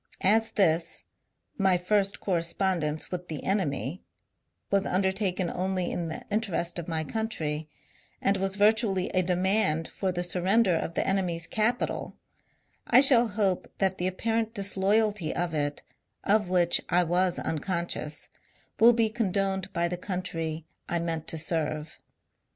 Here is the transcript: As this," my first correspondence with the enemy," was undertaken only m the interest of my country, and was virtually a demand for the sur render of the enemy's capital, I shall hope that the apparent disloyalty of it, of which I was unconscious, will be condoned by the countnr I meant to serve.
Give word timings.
As 0.23 0.53
this," 0.53 1.03
my 1.59 1.77
first 1.77 2.19
correspondence 2.19 3.11
with 3.11 3.27
the 3.27 3.43
enemy," 3.43 4.01
was 4.71 4.87
undertaken 4.87 5.47
only 5.53 5.91
m 5.91 6.07
the 6.07 6.23
interest 6.31 6.79
of 6.79 6.87
my 6.87 7.03
country, 7.03 7.69
and 8.19 8.35
was 8.35 8.55
virtually 8.55 9.09
a 9.09 9.21
demand 9.21 9.87
for 9.87 10.11
the 10.11 10.23
sur 10.23 10.41
render 10.41 10.73
of 10.73 10.95
the 10.95 11.05
enemy's 11.05 11.45
capital, 11.45 12.17
I 12.87 12.99
shall 12.99 13.27
hope 13.27 13.71
that 13.77 13.99
the 13.99 14.07
apparent 14.07 14.55
disloyalty 14.55 15.35
of 15.35 15.53
it, 15.53 15.83
of 16.23 16.49
which 16.49 16.81
I 16.89 17.03
was 17.03 17.37
unconscious, 17.37 18.29
will 18.79 18.93
be 18.93 19.07
condoned 19.07 19.71
by 19.71 19.87
the 19.87 19.99
countnr 19.99 20.63
I 20.89 20.97
meant 20.97 21.27
to 21.27 21.37
serve. 21.37 21.99